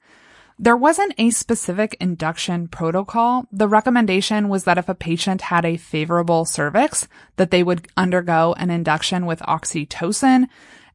[0.60, 3.46] There wasn't a specific induction protocol.
[3.52, 8.54] The recommendation was that if a patient had a favorable cervix, that they would undergo
[8.58, 10.48] an induction with oxytocin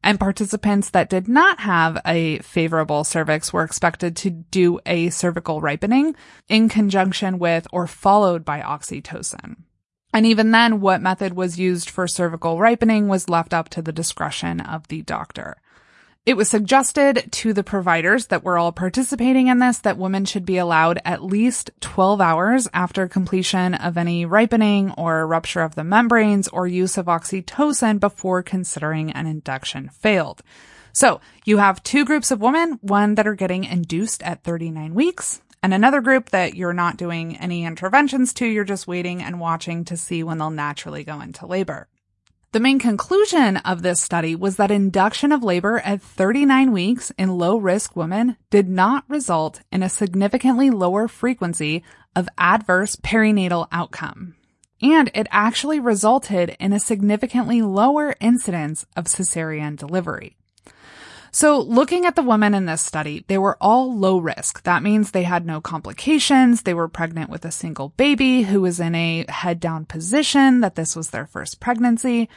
[0.03, 5.61] and participants that did not have a favorable cervix were expected to do a cervical
[5.61, 6.13] ripening
[6.49, 9.55] in conjunction with or followed by oxytocin.
[10.13, 13.93] And even then, what method was used for cervical ripening was left up to the
[13.93, 15.55] discretion of the doctor.
[16.25, 20.45] It was suggested to the providers that were all participating in this that women should
[20.45, 25.83] be allowed at least 12 hours after completion of any ripening or rupture of the
[25.83, 30.41] membranes or use of oxytocin before considering an induction failed.
[30.93, 35.41] So you have two groups of women, one that are getting induced at 39 weeks
[35.61, 38.45] and another group that you're not doing any interventions to.
[38.45, 41.89] You're just waiting and watching to see when they'll naturally go into labor.
[42.53, 47.39] The main conclusion of this study was that induction of labor at 39 weeks in
[47.39, 51.81] low risk women did not result in a significantly lower frequency
[52.15, 54.35] of adverse perinatal outcome.
[54.83, 60.37] And it actually resulted in a significantly lower incidence of cesarean delivery.
[61.35, 64.61] So looking at the women in this study, they were all low risk.
[64.63, 66.61] That means they had no complications.
[66.61, 70.75] They were pregnant with a single baby who was in a head down position, that
[70.75, 72.29] this was their first pregnancy.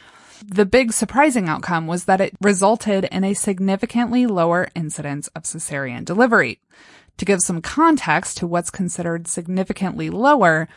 [0.43, 6.03] The big surprising outcome was that it resulted in a significantly lower incidence of cesarean
[6.03, 6.59] delivery.
[7.17, 10.67] To give some context to what's considered significantly lower,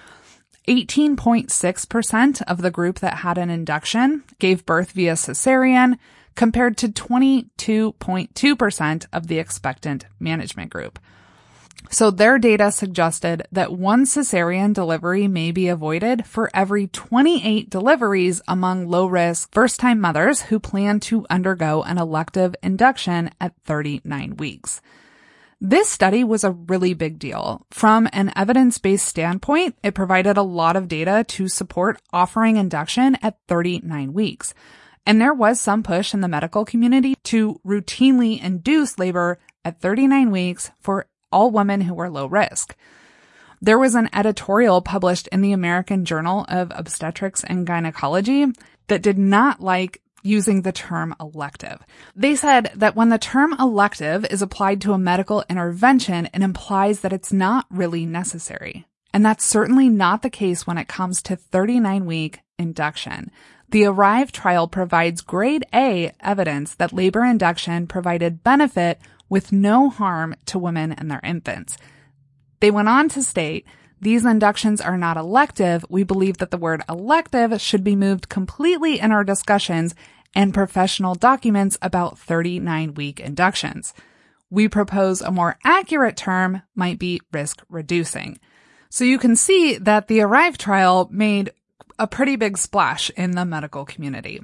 [0.69, 5.97] 18.6% of the group that had an induction gave birth via cesarean,
[6.41, 10.99] compared to 22.2% of the expectant management group.
[11.91, 18.41] So their data suggested that one cesarean delivery may be avoided for every 28 deliveries
[18.49, 24.39] among low risk first time mothers who plan to undergo an elective induction at 39
[24.39, 24.81] weeks.
[25.61, 27.67] This study was a really big deal.
[27.71, 33.37] From an evidence-based standpoint, it provided a lot of data to support offering induction at
[33.47, 34.55] 39 weeks.
[35.07, 40.31] And there was some push in the medical community to routinely induce labor at 39
[40.31, 42.77] weeks for all women who were low risk.
[43.63, 48.47] There was an editorial published in the American Journal of Obstetrics and Gynecology
[48.89, 51.81] that did not like using the term elective.
[52.15, 57.01] They said that when the term elective is applied to a medical intervention, it implies
[57.01, 58.87] that it's not really necessary.
[59.13, 63.31] And that's certainly not the case when it comes to 39 week induction.
[63.71, 70.35] The ARRIVE trial provides grade A evidence that labor induction provided benefit with no harm
[70.47, 71.79] to women and their infants.
[72.59, 73.65] They went on to state,
[74.01, 75.85] these inductions are not elective.
[75.91, 79.95] We believe that the word elective should be moved completely in our discussions
[80.35, 83.93] and professional documents about 39 week inductions.
[84.49, 88.39] We propose a more accurate term might be risk reducing.
[88.89, 91.53] So you can see that the ARRIVE trial made
[92.01, 94.41] a pretty big splash in the medical community.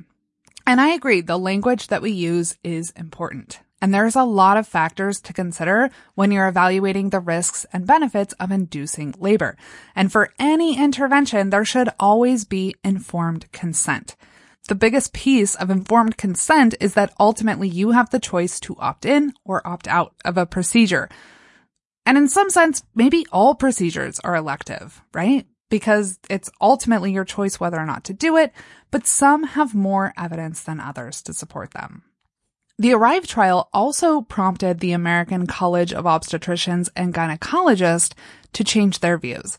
[0.66, 3.60] And I agree, the language that we use is important.
[3.80, 8.34] And there's a lot of factors to consider when you're evaluating the risks and benefits
[8.34, 9.56] of inducing labor.
[9.94, 14.16] And for any intervention, there should always be informed consent.
[14.68, 19.06] The biggest piece of informed consent is that ultimately you have the choice to opt
[19.06, 21.08] in or opt out of a procedure.
[22.04, 25.46] And in some sense, maybe all procedures are elective, right?
[25.68, 28.52] Because it's ultimately your choice whether or not to do it,
[28.90, 32.02] but some have more evidence than others to support them.
[32.78, 38.12] The ARRIVE trial also prompted the American College of Obstetricians and Gynecologists
[38.52, 39.56] to change their views.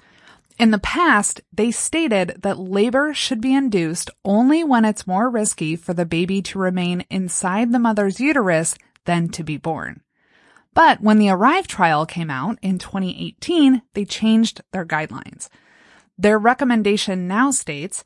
[0.59, 5.75] In the past, they stated that labor should be induced only when it's more risky
[5.75, 10.01] for the baby to remain inside the mother's uterus than to be born.
[10.73, 15.49] But when the ARRIVE trial came out in 2018, they changed their guidelines.
[16.19, 18.03] Their recommendation now states,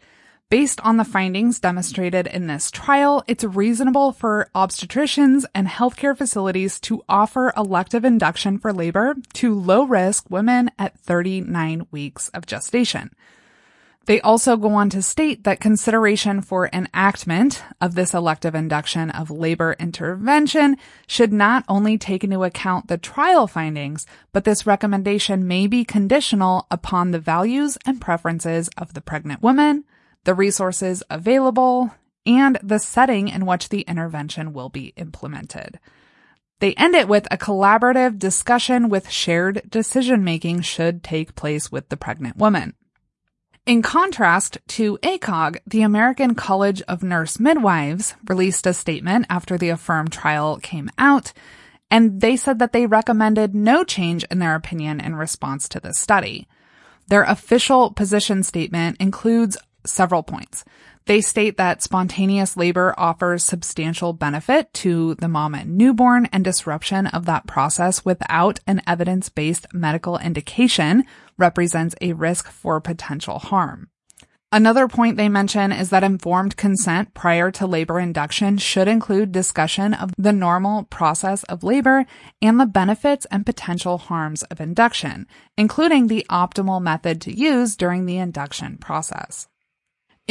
[0.49, 6.77] based on the findings demonstrated in this trial, it's reasonable for obstetricians and healthcare facilities
[6.81, 13.11] to offer elective induction for labor to low risk women at 39 weeks of gestation.
[14.05, 19.29] They also go on to state that consideration for enactment of this elective induction of
[19.29, 25.67] labor intervention should not only take into account the trial findings, but this recommendation may
[25.67, 29.83] be conditional upon the values and preferences of the pregnant woman,
[30.23, 31.93] the resources available,
[32.25, 35.79] and the setting in which the intervention will be implemented.
[36.59, 41.89] They end it with a collaborative discussion with shared decision making should take place with
[41.89, 42.73] the pregnant woman.
[43.67, 49.69] In contrast to ACOG, the American College of Nurse Midwives released a statement after the
[49.69, 51.31] ARRIVE trial came out,
[51.91, 55.99] and they said that they recommended no change in their opinion in response to this
[55.99, 56.47] study.
[57.09, 60.65] Their official position statement includes several points.
[61.05, 67.07] They state that spontaneous labor offers substantial benefit to the mom and newborn and disruption
[67.07, 71.03] of that process without an evidence-based medical indication
[71.37, 73.89] represents a risk for potential harm.
[74.53, 79.93] Another point they mention is that informed consent prior to labor induction should include discussion
[79.93, 82.05] of the normal process of labor
[82.41, 85.25] and the benefits and potential harms of induction,
[85.57, 89.47] including the optimal method to use during the induction process.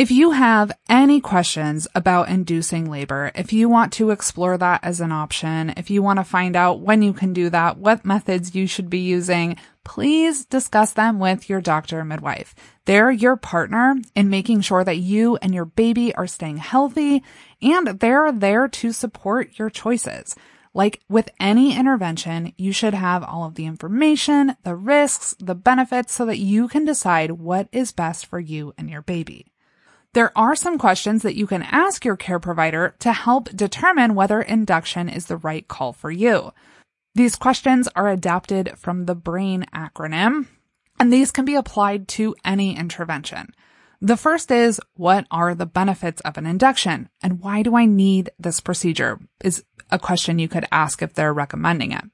[0.01, 5.03] If you have any questions about inducing labor, if you want to explore that as
[5.03, 8.55] an option, if you want to find out when you can do that, what methods
[8.55, 12.55] you should be using, please discuss them with your doctor or midwife.
[12.87, 17.23] They're your partner in making sure that you and your baby are staying healthy
[17.61, 20.35] and they're there to support your choices.
[20.73, 26.15] Like with any intervention, you should have all of the information, the risks, the benefits
[26.15, 29.53] so that you can decide what is best for you and your baby.
[30.13, 34.43] There are some questions that you can ask your care provider to help determine whether
[34.43, 36.53] induction is the right call for you.
[37.15, 40.47] These questions are adapted from the BRAIN acronym,
[40.99, 43.55] and these can be applied to any intervention.
[44.01, 47.09] The first is, what are the benefits of an induction?
[47.23, 49.21] And why do I need this procedure?
[49.45, 52.05] Is a question you could ask if they're recommending it.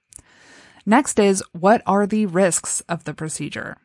[0.84, 3.76] Next is, what are the risks of the procedure?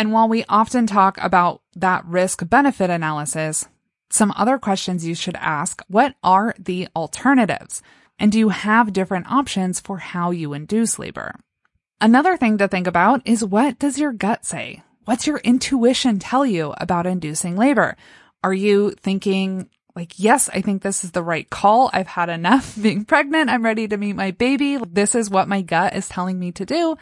[0.00, 3.68] And while we often talk about that risk benefit analysis,
[4.08, 7.82] some other questions you should ask, what are the alternatives?
[8.18, 11.34] And do you have different options for how you induce labor?
[12.00, 14.82] Another thing to think about is what does your gut say?
[15.04, 17.94] What's your intuition tell you about inducing labor?
[18.42, 21.90] Are you thinking like, yes, I think this is the right call.
[21.92, 23.50] I've had enough being pregnant.
[23.50, 24.78] I'm ready to meet my baby.
[24.78, 26.96] This is what my gut is telling me to do.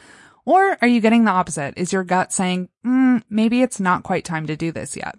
[0.49, 1.75] Or are you getting the opposite?
[1.77, 5.15] Is your gut saying, mm, maybe it's not quite time to do this yet?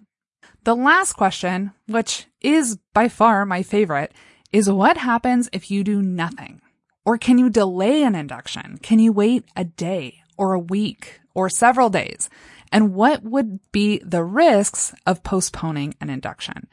[0.64, 4.12] The last question, which is by far my favorite,
[4.52, 6.60] is what happens if you do nothing?
[7.04, 8.80] Or can you delay an induction?
[8.82, 12.28] Can you wait a day or a week or several days?
[12.72, 16.66] And what would be the risks of postponing an induction?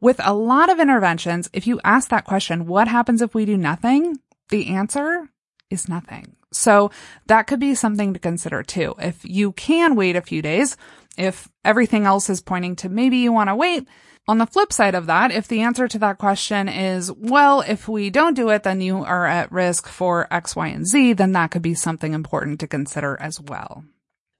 [0.00, 3.56] With a lot of interventions, if you ask that question, what happens if we do
[3.56, 4.20] nothing?
[4.50, 5.28] The answer
[5.70, 6.35] is nothing.
[6.56, 6.90] So
[7.26, 8.94] that could be something to consider too.
[8.98, 10.76] If you can wait a few days,
[11.16, 13.86] if everything else is pointing to maybe you want to wait,
[14.28, 17.88] on the flip side of that, if the answer to that question is, well, if
[17.88, 21.32] we don't do it, then you are at risk for X, Y, and Z, then
[21.32, 23.84] that could be something important to consider as well.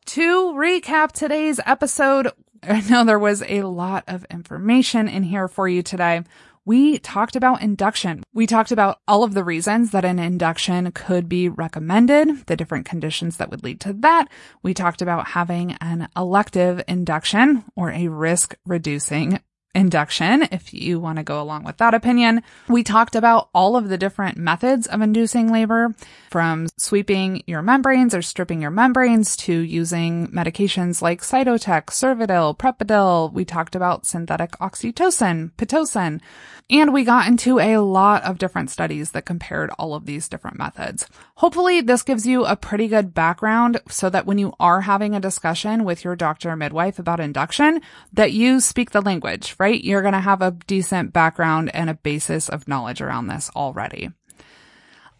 [0.06, 5.68] To recap today's episode, I know there was a lot of information in here for
[5.68, 6.22] you today.
[6.66, 8.24] We talked about induction.
[8.34, 12.86] We talked about all of the reasons that an induction could be recommended, the different
[12.86, 14.26] conditions that would lead to that.
[14.64, 19.38] We talked about having an elective induction or a risk reducing
[19.76, 22.42] induction, if you want to go along with that opinion.
[22.66, 25.94] We talked about all of the different methods of inducing labor,
[26.30, 33.32] from sweeping your membranes or stripping your membranes to using medications like Cytotec, Cervidil, Prepidil.
[33.32, 36.20] We talked about synthetic oxytocin, Pitocin,
[36.68, 40.58] and we got into a lot of different studies that compared all of these different
[40.58, 41.06] methods.
[41.36, 45.20] Hopefully this gives you a pretty good background so that when you are having a
[45.20, 47.80] discussion with your doctor or midwife about induction,
[48.12, 49.82] that you speak the language, right?
[49.82, 54.10] You're going to have a decent background and a basis of knowledge around this already.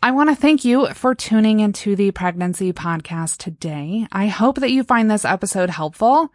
[0.03, 4.07] I want to thank you for tuning into the pregnancy podcast today.
[4.13, 6.33] I hope that you find this episode helpful.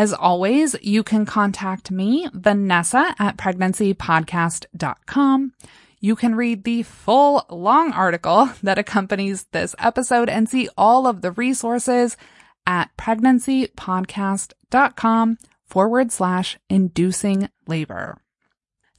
[0.00, 5.52] As always, you can contact me, Vanessa at pregnancypodcast.com.
[6.00, 11.20] You can read the full long article that accompanies this episode and see all of
[11.20, 12.16] the resources
[12.66, 18.16] at pregnancypodcast.com forward slash inducing labor.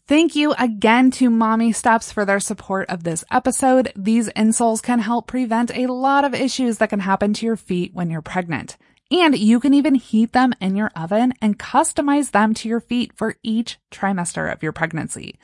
[0.05, 3.91] Thank you again to Mommy Steps for their support of this episode.
[3.95, 7.95] These insoles can help prevent a lot of issues that can happen to your feet
[7.95, 8.77] when you're pregnant.
[9.11, 13.11] And you can even heat them in your oven and customize them to your feet
[13.13, 15.37] for each trimester of your pregnancy.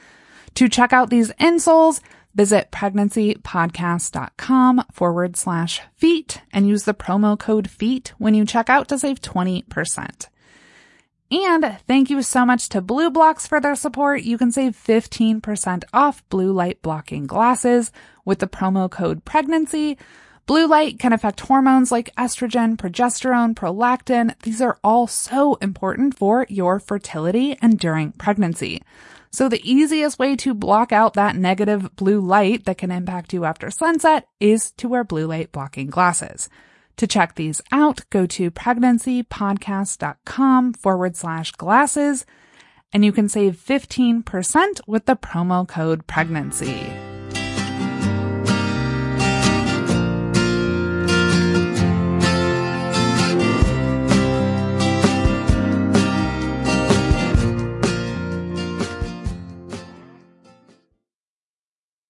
[0.55, 1.99] To check out these insoles,
[2.34, 8.88] visit pregnancypodcast.com forward slash feet and use the promo code feet when you check out
[8.88, 10.30] to save 20%.
[11.30, 14.24] And thank you so much to BLUblox for their support.
[14.24, 17.91] You can save 15% off blue light blocking glasses
[18.24, 19.97] with the promo code pregnancy.
[20.48, 24.34] Blue light can affect hormones like estrogen, progesterone, prolactin.
[24.43, 28.82] These are all so important for your fertility and during pregnancy.
[29.30, 33.43] So the easiest way to block out that negative blue light that can impact you
[33.43, 36.48] after sunset is to wear blue light blocking glasses.
[36.95, 42.26] To check these out, go to pregnancypodcast.com forward slash glasses
[42.93, 46.89] and you can save 15% with the promo code pregnancy.